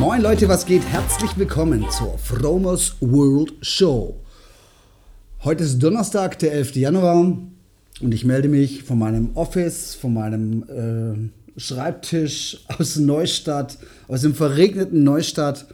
[0.00, 0.82] Moin Leute, was geht?
[0.86, 4.16] Herzlich willkommen zur Fromers World Show.
[5.44, 6.76] Heute ist Donnerstag, der 11.
[6.76, 7.36] Januar
[8.00, 13.76] und ich melde mich von meinem Office, von meinem äh, Schreibtisch aus Neustadt,
[14.08, 15.66] aus dem verregneten Neustadt.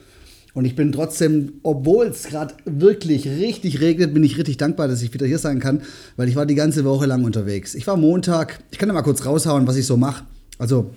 [0.53, 5.01] Und ich bin trotzdem, obwohl es gerade wirklich richtig regnet, bin ich richtig dankbar, dass
[5.01, 5.83] ich wieder hier sein kann,
[6.17, 7.75] weil ich war die ganze Woche lang unterwegs.
[7.75, 10.25] Ich war Montag, ich kann ja mal kurz raushauen, was ich so mache.
[10.57, 10.89] Also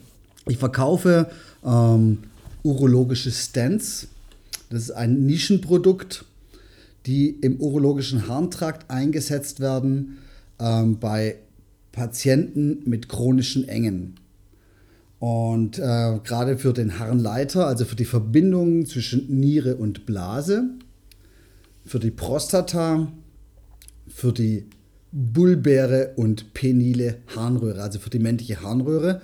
[0.49, 1.30] ich verkaufe
[1.65, 2.19] ähm,
[2.63, 4.09] urologische Stents.
[4.69, 6.25] Das ist ein Nischenprodukt,
[7.07, 10.19] die im urologischen Harntrakt eingesetzt werden
[10.59, 11.37] ähm, bei
[11.93, 14.15] Patienten mit chronischen Engen.
[15.19, 20.65] Und äh, gerade für den Harnleiter, also für die Verbindung zwischen Niere und Blase,
[21.85, 23.13] für die Prostata,
[24.09, 24.65] für die
[25.13, 29.21] bulbäre und penile Harnröhre, also für die männliche Harnröhre,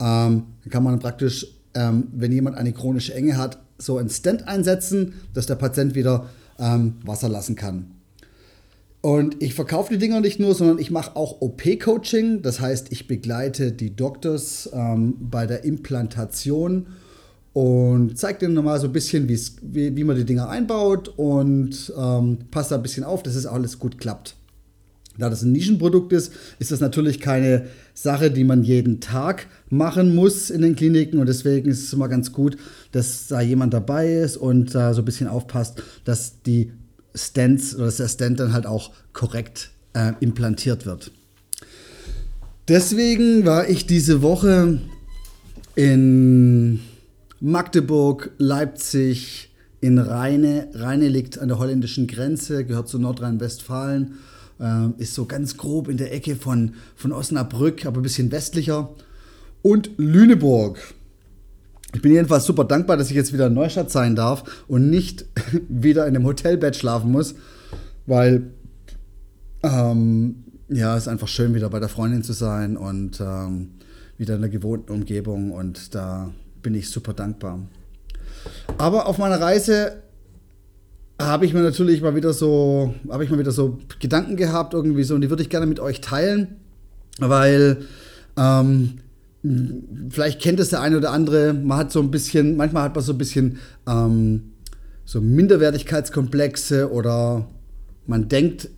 [0.00, 5.14] ähm, kann man praktisch, ähm, wenn jemand eine chronische Enge hat, so ein Stent einsetzen,
[5.32, 7.90] dass der Patient wieder ähm, Wasser lassen kann.
[9.00, 12.40] Und ich verkaufe die Dinger nicht nur, sondern ich mache auch OP-Coaching.
[12.40, 16.86] Das heißt, ich begleite die Doktors ähm, bei der Implantation
[17.52, 22.38] und zeige denen nochmal so ein bisschen, wie, wie man die Dinger einbaut und ähm,
[22.50, 24.36] passt da ein bisschen auf, dass es alles gut klappt.
[25.18, 30.14] Da das ein Nischenprodukt ist, ist das natürlich keine Sache, die man jeden Tag machen
[30.14, 32.56] muss in den Kliniken und deswegen ist es immer ganz gut,
[32.92, 36.72] dass da jemand dabei ist und da so ein bisschen aufpasst, dass die
[37.14, 41.12] Stents oder dass der Stent dann halt auch korrekt äh, implantiert wird.
[42.66, 44.80] Deswegen war ich diese Woche
[45.76, 46.80] in
[47.40, 49.50] Magdeburg, Leipzig,
[49.80, 50.68] in Rheine.
[50.72, 54.14] Rheine liegt an der holländischen Grenze, gehört zu Nordrhein-Westfalen,
[54.60, 58.90] äh, ist so ganz grob in der Ecke von, von Osnabrück, aber ein bisschen westlicher.
[59.62, 60.78] Und Lüneburg.
[61.94, 65.26] Ich bin jedenfalls super dankbar, dass ich jetzt wieder in Neustadt sein darf und nicht
[65.68, 67.36] wieder in einem Hotelbett schlafen muss,
[68.06, 68.50] weil
[69.62, 73.70] ähm, ja, es ist einfach schön, wieder bei der Freundin zu sein und ähm,
[74.18, 76.32] wieder in der gewohnten Umgebung und da
[76.62, 77.60] bin ich super dankbar.
[78.78, 80.02] Aber auf meiner Reise
[81.20, 85.04] habe ich mir natürlich mal wieder so, habe ich mal wieder so Gedanken gehabt irgendwie
[85.04, 86.56] so und die würde ich gerne mit euch teilen,
[87.18, 87.84] weil
[88.36, 88.98] ähm,
[90.10, 93.04] vielleicht kennt es der eine oder andere, man hat so ein bisschen, manchmal hat man
[93.04, 94.52] so ein bisschen ähm,
[95.04, 97.46] so Minderwertigkeitskomplexe oder
[98.06, 98.68] man denkt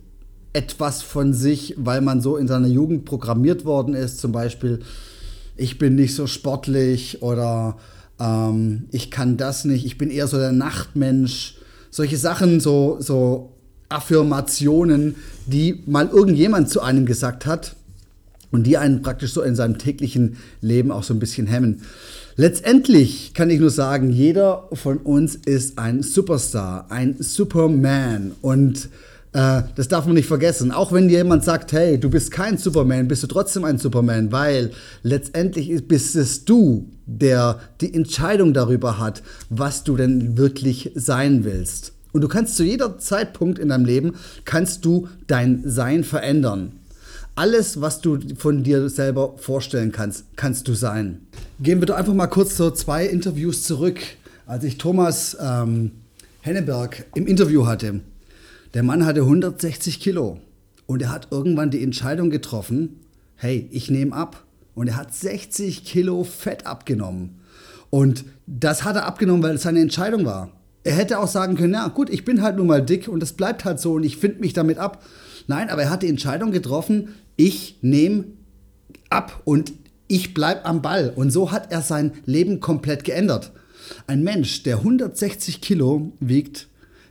[0.53, 4.79] etwas von sich, weil man so in seiner Jugend programmiert worden ist, zum Beispiel,
[5.55, 7.77] ich bin nicht so sportlich oder
[8.19, 11.56] ähm, ich kann das nicht, ich bin eher so der Nachtmensch.
[11.97, 13.53] Solche Sachen, so, so
[13.89, 15.15] Affirmationen,
[15.47, 17.75] die mal irgendjemand zu einem gesagt hat
[18.51, 21.81] und die einen praktisch so in seinem täglichen Leben auch so ein bisschen hemmen.
[22.35, 28.89] Letztendlich kann ich nur sagen, jeder von uns ist ein Superstar, ein Superman und
[29.33, 30.71] äh, das darf man nicht vergessen.
[30.71, 34.31] Auch wenn dir jemand sagt, hey, du bist kein Superman, bist du trotzdem ein Superman,
[34.31, 34.71] weil
[35.03, 41.93] letztendlich bist es du, der die Entscheidung darüber hat, was du denn wirklich sein willst.
[42.13, 44.13] Und du kannst zu jeder Zeitpunkt in deinem Leben,
[44.45, 46.71] kannst du dein Sein verändern.
[47.35, 51.19] Alles, was du von dir selber vorstellen kannst, kannst du sein.
[51.59, 53.99] Gehen wir doch einfach mal kurz so zwei Interviews zurück.
[54.47, 55.91] Als ich Thomas ähm,
[56.41, 58.01] Henneberg im Interview hatte,
[58.73, 60.39] der Mann hatte 160 Kilo
[60.85, 63.01] und er hat irgendwann die Entscheidung getroffen,
[63.35, 64.43] hey, ich nehme ab.
[64.73, 67.39] Und er hat 60 Kilo Fett abgenommen.
[67.89, 70.51] Und das hat er abgenommen, weil es seine Entscheidung war.
[70.83, 73.33] Er hätte auch sagen können, ja gut, ich bin halt nun mal dick und das
[73.33, 75.03] bleibt halt so und ich finde mich damit ab.
[75.47, 78.25] Nein, aber er hat die Entscheidung getroffen, ich nehme
[79.09, 79.73] ab und
[80.07, 81.11] ich bleibe am Ball.
[81.15, 83.51] Und so hat er sein Leben komplett geändert.
[84.05, 86.67] Ein Mensch, der 160 Kilo wiegt,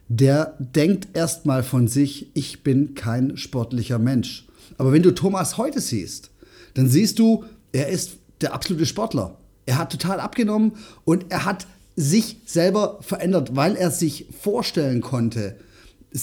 [0.09, 4.47] der denkt erstmal von sich, ich bin kein sportlicher Mensch.
[4.79, 6.31] Aber wenn du Thomas heute siehst,
[6.75, 9.39] dann siehst du, er ist der absolute Sportler.
[9.65, 10.73] Er hat total abgenommen
[11.05, 11.67] und er hat
[11.97, 15.57] sich selber verändert, weil er sich vorstellen konnte,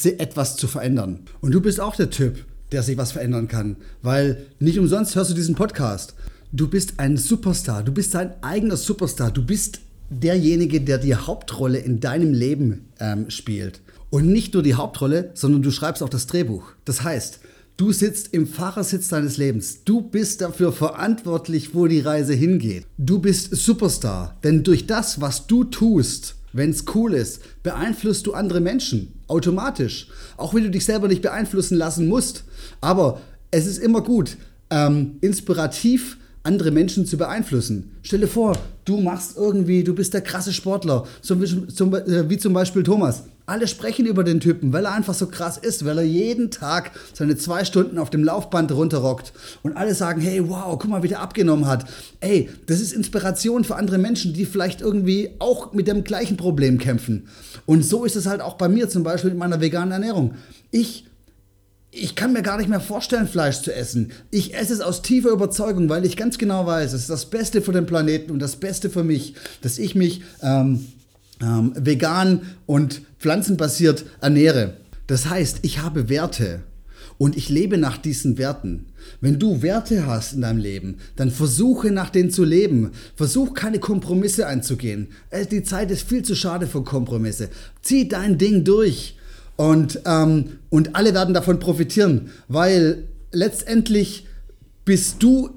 [0.03, 1.19] etwas zu verändern.
[1.41, 5.31] Und du bist auch der Typ, der sich was verändern kann, weil nicht umsonst hörst
[5.31, 6.15] du diesen Podcast.
[6.51, 9.81] Du bist ein Superstar, du bist dein eigener Superstar, du bist
[10.19, 13.81] derjenige, der die Hauptrolle in deinem Leben ähm, spielt.
[14.09, 16.73] Und nicht nur die Hauptrolle, sondern du schreibst auch das Drehbuch.
[16.85, 17.39] Das heißt,
[17.77, 19.83] du sitzt im Fahrersitz deines Lebens.
[19.85, 22.85] Du bist dafür verantwortlich, wo die Reise hingeht.
[22.97, 28.33] Du bist Superstar, denn durch das, was du tust, wenn es cool ist, beeinflusst du
[28.33, 30.07] andere Menschen automatisch.
[30.37, 32.43] Auch wenn du dich selber nicht beeinflussen lassen musst.
[32.81, 33.19] Aber
[33.49, 34.37] es ist immer gut,
[34.69, 37.91] ähm, inspirativ andere Menschen zu beeinflussen.
[38.03, 42.29] Stell dir vor, du machst irgendwie, du bist der krasse Sportler, so wie, zum, äh,
[42.29, 43.23] wie zum Beispiel Thomas.
[43.45, 46.91] Alle sprechen über den Typen, weil er einfach so krass ist, weil er jeden Tag
[47.13, 49.33] seine zwei Stunden auf dem Laufband runterrockt.
[49.63, 51.85] Und alle sagen, hey, wow, guck mal, wie der abgenommen hat.
[52.21, 56.77] Ey, das ist Inspiration für andere Menschen, die vielleicht irgendwie auch mit dem gleichen Problem
[56.77, 57.27] kämpfen.
[57.65, 60.35] Und so ist es halt auch bei mir zum Beispiel mit meiner veganen Ernährung.
[60.71, 61.05] Ich
[61.95, 64.11] ich kann mir gar nicht mehr vorstellen, Fleisch zu essen.
[64.31, 67.61] Ich esse es aus tiefer Überzeugung, weil ich ganz genau weiß, es ist das Beste
[67.61, 70.87] für den Planeten und das Beste für mich, dass ich mich ähm,
[71.39, 74.73] ähm, vegan und pflanzenbasiert ernähre.
[75.05, 76.61] Das heißt, ich habe Werte
[77.19, 78.87] und ich lebe nach diesen Werten.
[79.21, 82.91] Wenn du Werte hast in deinem Leben, dann versuche nach denen zu leben.
[83.15, 85.09] Versuch keine Kompromisse einzugehen.
[85.29, 87.49] Äh, die Zeit ist viel zu schade für Kompromisse.
[87.83, 89.15] Zieh dein Ding durch.
[89.55, 94.27] Und, ähm, und alle werden davon profitieren, weil letztendlich
[94.85, 95.51] bist du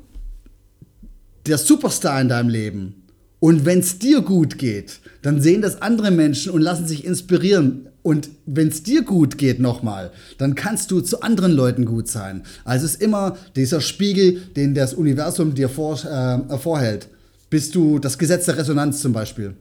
[1.47, 3.03] der Superstar in deinem Leben.
[3.39, 7.89] Und wenn es dir gut geht, dann sehen das andere Menschen und lassen sich inspirieren.
[8.03, 12.45] Und wenn es dir gut geht nochmal, dann kannst du zu anderen Leuten gut sein.
[12.65, 17.09] Also es ist immer dieser Spiegel, den das Universum dir vor, äh, vorhält.
[17.51, 19.55] Bist du das Gesetz der Resonanz zum Beispiel.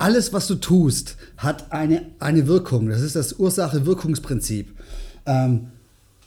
[0.00, 2.88] Alles, was du tust, hat eine, eine Wirkung.
[2.88, 4.72] Das ist das Ursache-Wirkungsprinzip.
[5.26, 5.66] Ähm,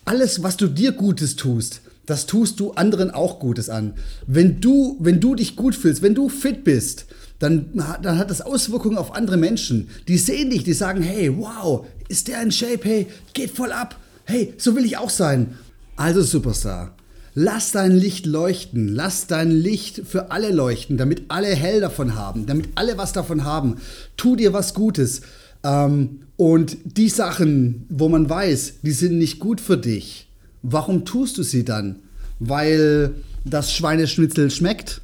[0.06, 3.96] alles, was du dir Gutes tust, das tust du anderen auch Gutes an.
[4.28, 7.08] Wenn du, wenn du dich gut fühlst, wenn du fit bist,
[7.40, 9.90] dann, dann hat das Auswirkungen auf andere Menschen.
[10.08, 12.82] Die sehen dich, die sagen, hey, wow, ist der in Shape?
[12.84, 14.00] Hey, geht voll ab.
[14.26, 15.58] Hey, so will ich auch sein.
[15.96, 16.96] Also Superstar,
[17.34, 18.88] lass dein Licht leuchten.
[18.88, 23.44] Lass dein Licht für alle leuchten, damit alle hell davon haben, damit alle was davon
[23.44, 23.78] haben.
[24.18, 25.22] Tu dir was Gutes.
[25.64, 30.28] Ähm, und die Sachen, wo man weiß, die sind nicht gut für dich,
[30.64, 31.98] Warum tust du sie dann?
[32.40, 35.02] Weil das Schweineschnitzel schmeckt?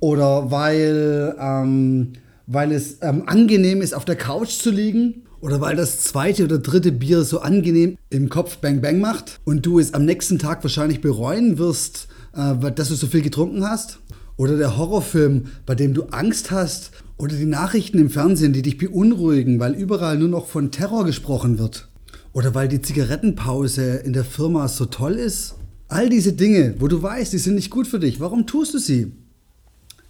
[0.00, 2.12] Oder weil, ähm,
[2.46, 5.22] weil es ähm, angenehm ist, auf der Couch zu liegen?
[5.44, 9.66] Oder weil das zweite oder dritte Bier so angenehm im Kopf Bang Bang macht und
[9.66, 13.98] du es am nächsten Tag wahrscheinlich bereuen wirst, äh, dass du so viel getrunken hast?
[14.38, 16.92] Oder der Horrorfilm, bei dem du Angst hast?
[17.18, 21.58] Oder die Nachrichten im Fernsehen, die dich beunruhigen, weil überall nur noch von Terror gesprochen
[21.58, 21.88] wird?
[22.32, 25.56] Oder weil die Zigarettenpause in der Firma so toll ist.
[25.88, 28.18] All diese Dinge, wo du weißt, die sind nicht gut für dich.
[28.18, 29.12] Warum tust du sie?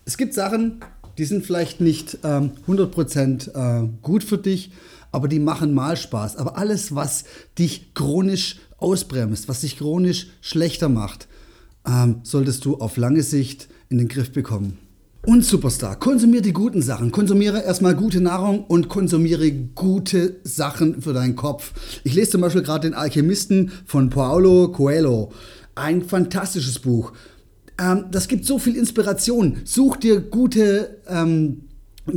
[0.05, 0.77] Es gibt Sachen,
[1.19, 3.51] die sind vielleicht nicht ähm, 100%
[3.85, 4.71] äh, gut für dich,
[5.15, 6.37] aber die machen mal Spaß.
[6.37, 7.25] Aber alles, was
[7.59, 11.29] dich chronisch ausbremst, was dich chronisch schlechter macht,
[11.87, 14.79] ähm, solltest du auf lange Sicht in den Griff bekommen.
[15.27, 17.11] Und Superstar, konsumiere die guten Sachen.
[17.11, 21.73] Konsumiere erstmal gute Nahrung und konsumiere gute Sachen für deinen Kopf.
[22.05, 25.33] Ich lese zum Beispiel gerade den Alchemisten von Paulo Coelho.
[25.77, 27.13] Ein fantastisches Buch.
[27.81, 29.61] Ähm, das gibt so viel Inspiration.
[29.65, 31.63] Such dir gute ähm,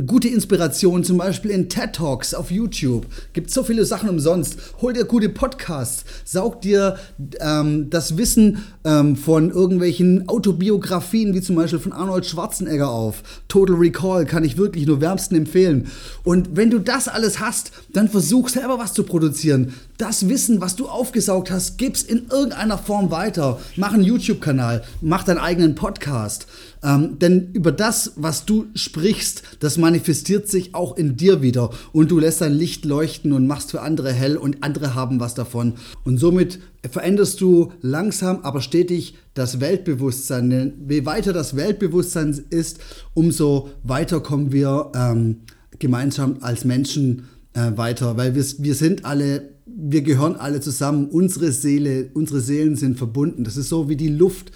[0.06, 3.06] gute Inspiration, zum Beispiel in TED Talks auf YouTube.
[3.32, 4.58] Gibt so viele Sachen umsonst.
[4.82, 6.04] Hol dir gute Podcasts.
[6.24, 6.98] Saug dir
[7.40, 13.22] ähm, das Wissen ähm, von irgendwelchen Autobiografien, wie zum Beispiel von Arnold Schwarzenegger auf.
[13.48, 15.88] Total Recall kann ich wirklich nur wärmsten empfehlen.
[16.22, 19.72] Und wenn du das alles hast, dann versuch selber was zu produzieren.
[19.98, 23.58] Das Wissen, was du aufgesaugt hast, gib's in irgendeiner Form weiter.
[23.74, 26.46] Mach einen YouTube-Kanal, mach deinen eigenen Podcast.
[26.84, 32.12] Ähm, denn über das, was du sprichst, das manifestiert sich auch in dir wieder und
[32.12, 35.74] du lässt dein Licht leuchten und machst für andere hell und andere haben was davon.
[36.04, 40.48] Und somit veränderst du langsam, aber stetig das Weltbewusstsein.
[40.48, 42.78] Denn je weiter das Weltbewusstsein ist,
[43.14, 45.40] umso weiter kommen wir ähm,
[45.80, 47.24] gemeinsam als Menschen
[47.54, 52.76] äh, weiter, weil wir, wir sind alle wir gehören alle zusammen, unsere Seele, unsere Seelen
[52.76, 53.44] sind verbunden.
[53.44, 54.52] Das ist so wie die Luft.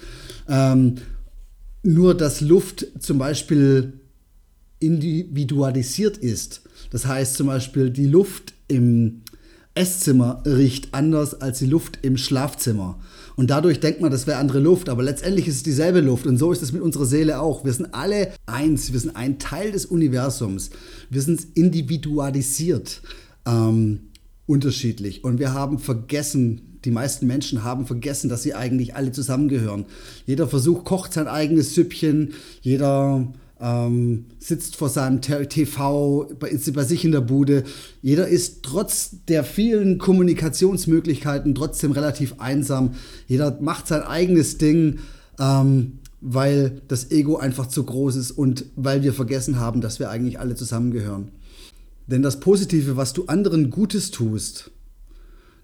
[0.47, 0.95] Ähm,
[1.83, 3.93] nur dass Luft zum Beispiel
[4.79, 6.61] individualisiert ist.
[6.91, 9.21] Das heißt zum Beispiel, die Luft im
[9.75, 12.99] Esszimmer riecht anders als die Luft im Schlafzimmer.
[13.35, 16.27] Und dadurch denkt man, das wäre andere Luft, aber letztendlich ist es dieselbe Luft.
[16.27, 17.65] Und so ist es mit unserer Seele auch.
[17.65, 20.69] Wir sind alle eins, wir sind ein Teil des Universums.
[21.09, 23.01] Wir sind individualisiert,
[23.47, 24.11] ähm,
[24.45, 25.23] unterschiedlich.
[25.23, 29.85] Und wir haben vergessen, die meisten Menschen haben vergessen, dass sie eigentlich alle zusammengehören.
[30.25, 33.27] Jeder Versuch kocht sein eigenes Süppchen, jeder
[33.61, 37.63] ähm, sitzt vor seinem TV, ist bei sich in der Bude.
[38.01, 42.95] Jeder ist trotz der vielen Kommunikationsmöglichkeiten trotzdem relativ einsam.
[43.27, 44.99] Jeder macht sein eigenes Ding,
[45.39, 50.09] ähm, weil das Ego einfach zu groß ist und weil wir vergessen haben, dass wir
[50.09, 51.29] eigentlich alle zusammengehören.
[52.07, 54.71] Denn das Positive, was du anderen Gutes tust,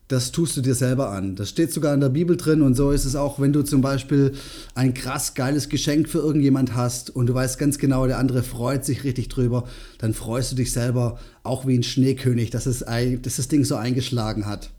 [0.09, 1.35] das tust du dir selber an.
[1.35, 3.81] Das steht sogar in der Bibel drin und so ist es auch, wenn du zum
[3.81, 4.33] Beispiel
[4.73, 8.83] ein krass geiles Geschenk für irgendjemand hast und du weißt ganz genau, der andere freut
[8.83, 9.65] sich richtig drüber,
[9.99, 13.75] dann freust du dich selber auch wie ein Schneekönig, dass, es, dass das Ding so
[13.75, 14.71] eingeschlagen hat.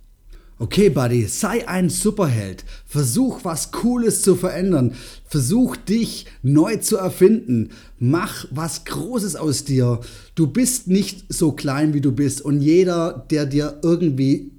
[0.62, 2.66] Okay, Buddy, sei ein Superheld.
[2.84, 4.92] Versuch was Cooles zu verändern.
[5.24, 7.70] Versuch dich neu zu erfinden.
[7.98, 10.00] Mach was Großes aus dir.
[10.34, 12.42] Du bist nicht so klein, wie du bist.
[12.42, 14.50] Und jeder, der dir irgendwie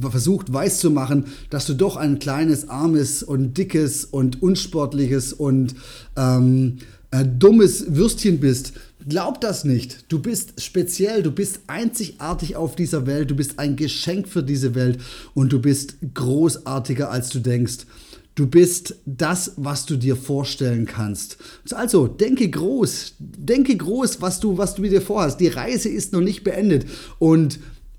[0.00, 5.74] versucht weiß zu machen, dass du doch ein kleines, armes und dickes und unsportliches und
[6.16, 6.78] ähm,
[7.10, 8.72] äh, dummes Würstchen bist.
[9.08, 10.04] Glaub das nicht.
[10.08, 14.74] Du bist speziell, du bist einzigartig auf dieser Welt, du bist ein Geschenk für diese
[14.74, 14.98] Welt
[15.34, 17.86] und du bist großartiger, als du denkst.
[18.34, 21.36] Du bist das, was du dir vorstellen kannst.
[21.72, 23.16] Also, denke groß.
[23.18, 25.38] Denke groß, was du, was du dir vorhast.
[25.40, 26.86] Die Reise ist noch nicht beendet.
[27.18, 27.58] Und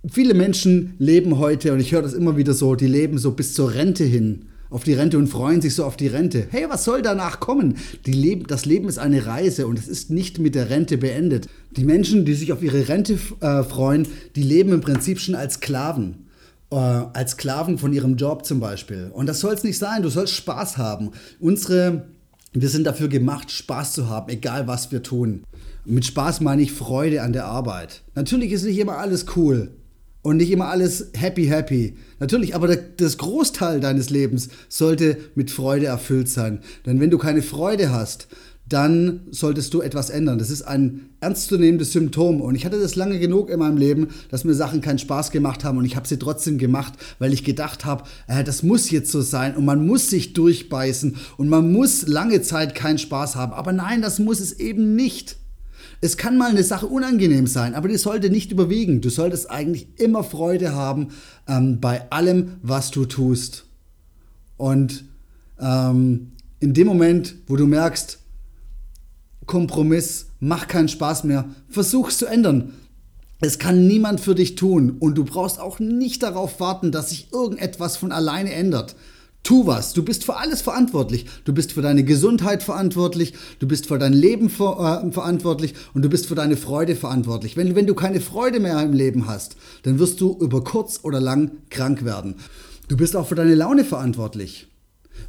[0.10, 3.54] viele Menschen leben heute, und ich höre das immer wieder so, die leben so bis
[3.54, 6.48] zur Rente hin auf die Rente und freuen sich so auf die Rente.
[6.50, 7.78] Hey, was soll danach kommen?
[8.06, 11.48] Leben, das Leben ist eine Reise und es ist nicht mit der Rente beendet.
[11.78, 15.56] Die Menschen, die sich auf ihre Rente äh, freuen, die leben im Prinzip schon als
[15.56, 16.26] Sklaven.
[16.72, 19.12] Äh, als Sklaven von ihrem Job zum Beispiel.
[19.14, 20.02] Und das soll es nicht sein.
[20.02, 21.12] Du sollst Spaß haben.
[21.40, 22.08] Unsere,
[22.52, 25.44] wir sind dafür gemacht, Spaß zu haben, egal was wir tun.
[25.86, 28.02] Mit Spaß meine ich Freude an der Arbeit.
[28.16, 29.70] Natürlich ist nicht immer alles cool
[30.24, 31.96] und nicht immer alles happy, happy.
[32.20, 36.60] Natürlich, aber das Großteil deines Lebens sollte mit Freude erfüllt sein.
[36.86, 38.30] Denn wenn du keine Freude hast,
[38.70, 40.40] dann solltest du etwas ändern.
[40.40, 42.40] Das ist ein ernstzunehmendes Symptom.
[42.40, 45.66] Und ich hatte das lange genug in meinem Leben, dass mir Sachen keinen Spaß gemacht
[45.66, 45.78] haben.
[45.78, 49.22] Und ich habe sie trotzdem gemacht, weil ich gedacht habe, äh, das muss jetzt so
[49.22, 49.56] sein.
[49.56, 51.18] Und man muss sich durchbeißen.
[51.36, 53.52] Und man muss lange Zeit keinen Spaß haben.
[53.52, 55.36] Aber nein, das muss es eben nicht.
[56.02, 59.02] Es kann mal eine Sache unangenehm sein, aber die sollte nicht überwiegen.
[59.02, 61.10] Du solltest eigentlich immer Freude haben
[61.48, 63.66] ähm, bei allem, was du tust.
[64.58, 65.06] Und
[65.60, 68.20] ähm, in dem Moment, wo du merkst,
[69.46, 72.74] Kompromiss, macht keinen Spaß mehr, versuch es zu ändern.
[73.42, 77.34] Es kann niemand für dich tun und du brauchst auch nicht darauf warten, dass sich
[77.34, 78.96] irgendetwas von alleine ändert.
[79.44, 79.92] Tu was.
[79.92, 81.26] Du bist für alles verantwortlich.
[81.44, 83.34] Du bist für deine Gesundheit verantwortlich.
[83.60, 87.58] Du bist für dein Leben ver äh, verantwortlich und du bist für deine Freude verantwortlich.
[87.58, 91.20] Wenn, wenn du keine Freude mehr im Leben hast, dann wirst du über kurz oder
[91.20, 92.36] lang krank werden.
[92.88, 94.68] Du bist auch für deine Laune verantwortlich.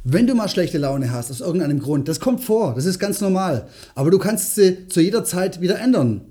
[0.05, 3.19] Wenn du mal schlechte Laune hast, aus irgendeinem Grund, das kommt vor, das ist ganz
[3.19, 3.67] normal.
[3.95, 6.21] Aber du kannst sie zu jeder Zeit wieder ändern.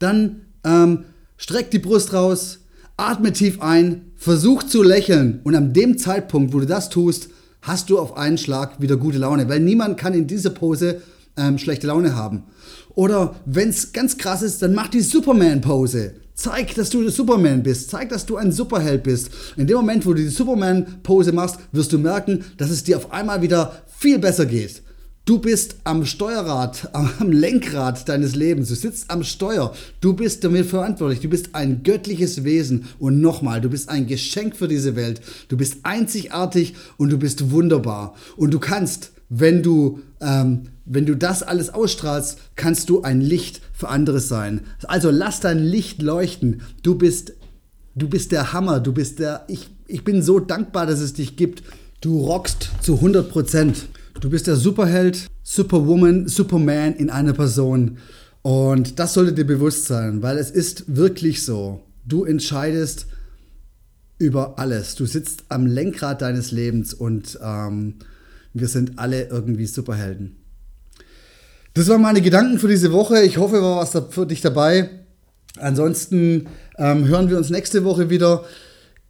[0.00, 1.04] Dann ähm,
[1.36, 2.60] streck die Brust raus,
[2.96, 7.28] atme tief ein, versuch zu lächeln und an dem Zeitpunkt, wo du das tust,
[7.62, 11.00] hast du auf einen Schlag wieder gute Laune, weil niemand kann in dieser Pose
[11.36, 12.42] ähm, schlechte Laune haben.
[12.94, 16.14] Oder wenn es ganz krass ist, dann mach die Superman-Pose.
[16.34, 17.90] Zeig, dass du Superman bist.
[17.90, 19.30] Zeig, dass du ein Superheld bist.
[19.56, 23.12] In dem Moment, wo du die Superman-Pose machst, wirst du merken, dass es dir auf
[23.12, 24.82] einmal wieder viel besser geht.
[25.28, 28.70] Du bist am Steuerrad, am Lenkrad deines Lebens.
[28.70, 29.74] Du sitzt am Steuer.
[30.00, 31.20] Du bist damit verantwortlich.
[31.20, 32.86] Du bist ein göttliches Wesen.
[32.98, 35.20] Und nochmal, du bist ein Geschenk für diese Welt.
[35.48, 38.14] Du bist einzigartig und du bist wunderbar.
[38.38, 43.60] Und du kannst, wenn du, ähm, wenn du das alles ausstrahlst, kannst du ein Licht
[43.74, 44.62] für andere sein.
[44.84, 46.62] Also lass dein Licht leuchten.
[46.82, 47.34] Du bist,
[47.94, 48.80] du bist der Hammer.
[48.80, 51.64] Du bist der, ich, ich bin so dankbar, dass es dich gibt.
[52.00, 53.88] Du rockst zu 100 Prozent.
[54.20, 57.98] Du bist der Superheld, Superwoman, Superman in einer Person.
[58.42, 61.82] Und das sollte dir bewusst sein, weil es ist wirklich so.
[62.04, 63.06] Du entscheidest
[64.18, 64.96] über alles.
[64.96, 67.94] Du sitzt am Lenkrad deines Lebens und ähm,
[68.54, 70.36] wir sind alle irgendwie Superhelden.
[71.74, 73.22] Das waren meine Gedanken für diese Woche.
[73.22, 74.90] Ich hoffe, war was für dich dabei.
[75.58, 78.44] Ansonsten ähm, hören wir uns nächste Woche wieder.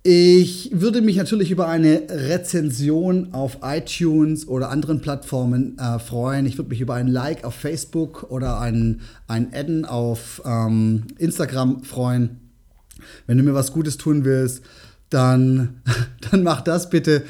[0.02, 6.46] Ich würde mich natürlich über eine Rezension auf iTunes oder anderen Plattformen äh, freuen.
[6.46, 11.82] Ich würde mich über ein Like auf Facebook oder ein, ein Adden auf ähm, Instagram
[11.82, 12.40] freuen.
[13.26, 14.62] Wenn du mir was Gutes tun willst,
[15.10, 15.82] dann,
[16.30, 17.24] dann mach das bitte.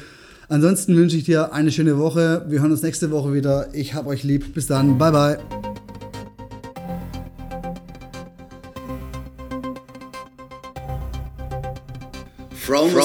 [0.47, 2.45] Ansonsten wünsche ich dir eine schöne Woche.
[2.49, 3.73] Wir hören uns nächste Woche wieder.
[3.73, 4.53] Ich hab euch lieb.
[4.53, 4.97] Bis dann.
[4.97, 5.58] Bye, bye.
[12.69, 12.98] From